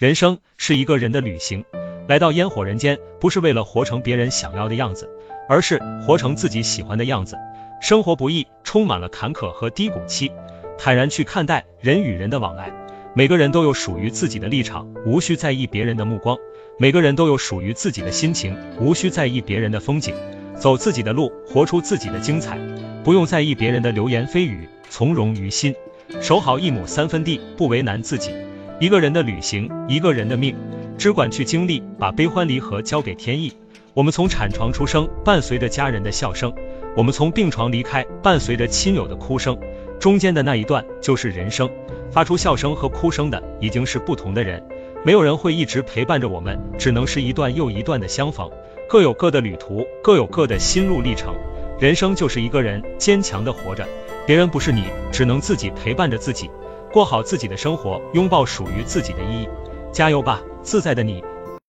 [0.00, 1.62] 人生是一个人的旅行，
[2.08, 5.10] 来到烟火人间，不是为了活成别人想要的样子，
[5.46, 7.36] 而是活成自己喜欢的样子。
[7.82, 10.32] 生活不易，充满了坎坷和低谷期，
[10.78, 12.72] 坦然去看待人与人的往来。
[13.14, 16.38] 每个人都有属于自己的立场，无需在意别人的目光；
[16.78, 20.14] 每个人都有属于自己的心情，无需在意别人的风景。
[20.58, 22.58] 走自己的路，活出自己的精彩，
[23.04, 25.74] 不用在意别人的流言蜚语，从容于心，
[26.22, 28.32] 守好一亩三分地，不为难自己。
[28.80, 30.56] 一个人的旅行，一个人的命，
[30.96, 33.52] 只管去经历，把悲欢离合交给天意。
[33.92, 36.50] 我们从产床出生，伴随着家人的笑声；
[36.96, 39.58] 我们从病床离开，伴随着亲友的哭声。
[39.98, 41.68] 中间的那一段就是人生，
[42.10, 44.66] 发出笑声和哭声的已经是不同的人。
[45.04, 48.50] 没有人会一直陪伴着我们，只能是一段又一段的相逢。
[48.88, 51.34] 各有各的旅途，各有各的心路历程。
[51.78, 53.86] 人生就是一个人坚强的活着，
[54.26, 56.50] 别人不是你，只能自己陪伴着自己。
[56.92, 59.48] 过好自己的生活，拥抱属于自己的意义。
[59.92, 61.22] 加油吧，自在的你！